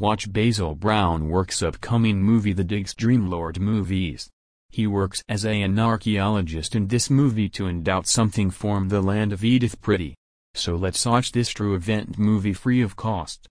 Watch 0.00 0.32
Basil 0.32 0.74
Brown 0.74 1.28
works 1.28 1.62
upcoming 1.62 2.22
movie 2.22 2.54
The 2.54 2.64
Dig 2.64 2.86
Streamlord 2.86 3.58
Movies. 3.58 4.30
He 4.70 4.86
works 4.86 5.22
as 5.28 5.44
a, 5.44 5.60
an 5.60 5.78
archaeologist 5.78 6.74
in 6.74 6.86
this 6.86 7.10
movie 7.10 7.50
to 7.50 7.68
endow 7.68 8.00
something 8.00 8.50
from 8.50 8.88
the 8.88 9.02
land 9.02 9.30
of 9.30 9.44
Edith 9.44 9.78
Pretty. 9.82 10.14
So 10.54 10.74
let's 10.74 11.04
watch 11.04 11.32
this 11.32 11.50
true 11.50 11.74
event 11.74 12.18
movie 12.18 12.54
free 12.54 12.80
of 12.80 12.96
cost. 12.96 13.46